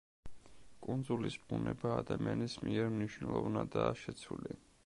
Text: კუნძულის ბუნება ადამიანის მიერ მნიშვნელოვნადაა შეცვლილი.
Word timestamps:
კუნძულის 0.85 1.37
ბუნება 1.51 1.93
ადამიანის 1.97 2.57
მიერ 2.67 2.93
მნიშვნელოვნადაა 2.97 3.97
შეცვლილი. 4.07 4.61